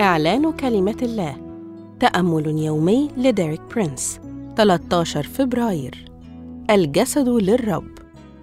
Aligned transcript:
إعلان 0.00 0.52
كلمة 0.52 0.96
الله. 1.02 1.36
تأمل 2.00 2.46
يومي 2.46 3.10
لديريك 3.16 3.60
برينس. 3.74 4.20
13 4.56 5.22
فبراير. 5.22 6.04
الجسد 6.70 7.28
للرب. 7.28 7.88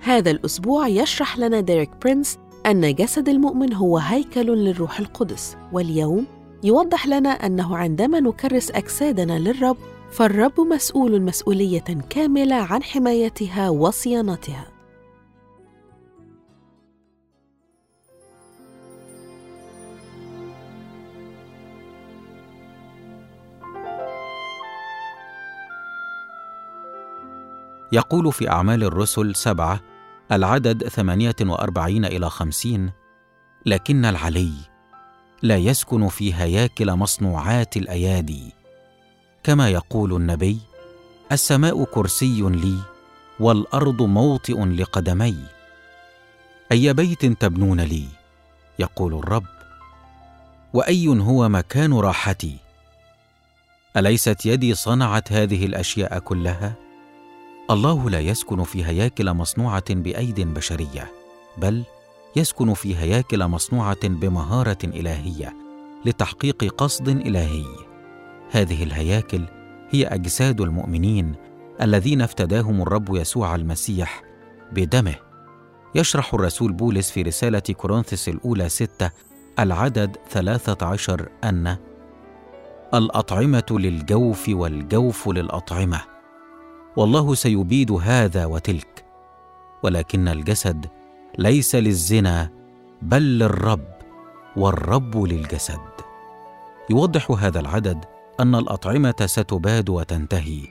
هذا 0.02 0.32
الأسبوع 0.32 0.88
يشرح 0.88 1.38
لنا 1.38 1.60
ديريك 1.60 1.90
برينس 2.02 2.38
أن 2.66 2.96
جسد 2.96 3.30
المؤمن 3.30 3.74
هو 3.74 3.98
هيكل 3.98 4.58
للروح 4.58 5.00
القدس 5.00 5.58
واليوم 5.74 6.26
يوضح 6.64 7.08
لنا 7.08 7.30
أنه 7.30 7.78
عندما 7.78 8.20
نكرس 8.20 8.72
أجسادنا 8.72 9.40
للرب 9.40 9.78
فالرب 10.12 10.60
مسؤول 10.60 11.22
مسؤولية 11.22 11.84
كاملة 12.10 12.56
عن 12.56 12.84
حمايتها 12.84 13.70
وصيانتها. 13.70 14.68
يقول 27.92 28.34
في 28.34 28.50
أعمال 28.50 28.84
الرسل 28.84 29.36
سبعة 29.36 29.80
العدد 30.32 30.88
ثمانية 30.88 31.36
وأربعين 31.42 32.06
إلى 32.06 32.30
خمسين 32.30 32.92
لكن 33.66 34.06
العلي 34.06 34.54
لا 35.42 35.58
يسكن 35.58 36.08
في 36.08 36.34
هياكل 36.34 36.92
مصنوعات 36.92 37.78
الأيادي. 37.78 38.59
كما 39.44 39.70
يقول 39.70 40.16
النبي 40.16 40.60
السماء 41.32 41.84
كرسي 41.84 42.42
لي 42.42 42.80
والأرض 43.40 44.02
موطئ 44.02 44.66
لقدمي. 44.66 45.38
أي 46.72 46.94
بيت 46.94 47.26
تبنون 47.26 47.82
لي؟ 47.82 48.06
يقول 48.80 49.14
الرب. 49.14 49.46
وأي 50.74 51.08
هو 51.08 51.50
مكان 51.50 51.94
راحتي؟ 51.94 52.58
أليست 53.98 54.46
يدي 54.46 54.76
صنعت 54.76 55.34
هذه 55.34 55.66
الأشياء 55.66 56.20
كلها؟ 56.20 56.74
الله 57.72 58.10
لا 58.10 58.20
يسكن 58.20 58.64
في 58.64 58.86
هياكل 58.86 59.34
مصنوعة 59.34 59.94
بأيد 59.94 60.42
بشرية 60.42 61.12
بل 61.58 61.84
يسكن 62.36 62.74
في 62.74 62.98
هياكل 62.98 63.48
مصنوعة 63.48 64.08
بمهارة 64.08 64.78
إلهية 64.84 65.56
لتحقيق 66.06 66.74
قصد 66.78 67.08
إلهي. 67.08 67.89
هذه 68.52 68.84
الهياكل 68.84 69.46
هي 69.90 70.08
أجساد 70.08 70.62
المؤمنين 70.62 71.36
الذين 71.82 72.22
افتداهم 72.22 72.82
الرب 72.82 73.16
يسوع 73.16 73.56
المسيح 73.56 74.24
بدمه. 74.72 75.16
يشرح 75.96 76.34
الرسول 76.34 76.72
بولس 76.74 77.12
في 77.12 77.22
رسالة 77.22 77.60
كورنثس 77.60 78.30
الأولى 78.30 78.70
ستة 78.70 79.12
العدد 79.60 80.18
ثلاثة 80.30 80.86
عشر 80.88 81.30
أن 81.44 81.78
الأطعمة 82.94 83.66
للجوف 83.70 84.50
والجوف 84.50 85.30
للأطعمة. 85.30 86.02
والله 86.98 87.36
سيبيد 87.36 87.92
هذا 87.92 88.46
وتلك 88.46 89.06
ولكن 89.84 90.28
الجسد 90.28 90.86
ليس 91.38 91.76
للزنا 91.76 92.50
بل 93.02 93.22
للرب 93.40 93.88
والرب 94.56 95.18
للجسد. 95.18 95.80
يوضح 96.90 97.32
هذا 97.32 97.60
العدد 97.60 98.06
أن 98.40 98.56
الأطعمة 98.56 99.16
ستباد 99.26 99.90
وتنتهي. 99.90 100.68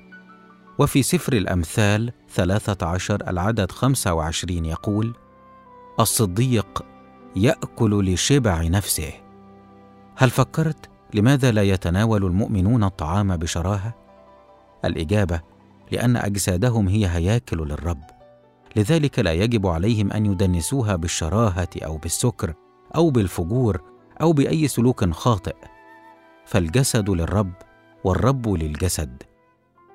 وفي 0.79 1.03
سفر 1.03 1.33
الأمثال 1.33 2.13
ثلاثة 2.35 2.87
عشر 2.87 3.31
العدد 3.31 3.73
خمسة 3.73 4.15
وعشرين 4.15 4.65
يقول 4.65 5.15
الصديق 6.01 6.85
يأكل 7.37 8.13
لشبع 8.13 8.63
نفسه. 8.63 9.13
هل 10.17 10.31
فكرت 10.31 10.91
لماذا 11.15 11.51
لا 11.51 11.63
يتناول 11.63 12.25
المؤمنون 12.25 12.85
الطعام 12.85 13.37
بشراهة؟ 13.37 13.95
الإجابة 14.85 15.41
لأن 15.93 16.17
أجسادهم 16.17 16.89
هي 16.89 17.07
هياكل 17.07 17.59
للرب. 17.59 18.03
لذلك 18.77 19.19
لا 19.19 19.33
يجب 19.33 19.67
عليهم 19.67 20.13
أن 20.13 20.27
يدنسوها 20.27 20.97
بالشراهة 20.97 21.69
أو 21.85 21.97
بالسكر 21.97 22.55
أو 22.97 23.11
بالفجور 23.11 23.81
أو 24.21 24.33
بأي 24.33 24.69
سلوك 24.69 25.11
خاطئ. 25.11 25.55
فالجسد 26.49 27.11
للرب 27.11 27.53
والرب 28.05 28.49
للجسد. 28.49 29.23